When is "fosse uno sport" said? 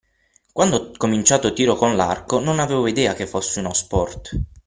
3.27-4.31